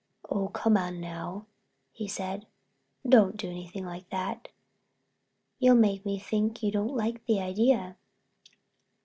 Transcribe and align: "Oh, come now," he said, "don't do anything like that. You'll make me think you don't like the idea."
"Oh, 0.31 0.47
come 0.47 0.79
now," 0.99 1.45
he 1.91 2.07
said, 2.07 2.47
"don't 3.07 3.37
do 3.37 3.47
anything 3.47 3.85
like 3.85 4.09
that. 4.09 4.47
You'll 5.59 5.75
make 5.75 6.07
me 6.07 6.17
think 6.17 6.63
you 6.63 6.71
don't 6.71 6.95
like 6.97 7.23
the 7.27 7.39
idea." 7.39 7.97